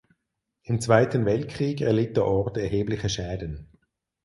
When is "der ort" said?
2.17-2.57